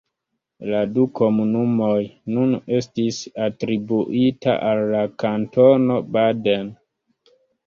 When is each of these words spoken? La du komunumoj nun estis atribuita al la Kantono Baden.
La 0.69 0.77
du 0.93 1.03
komunumoj 1.19 1.97
nun 2.37 2.55
estis 2.79 3.19
atribuita 3.49 4.57
al 4.71 4.83
la 4.95 5.03
Kantono 5.27 6.01
Baden. 6.17 6.75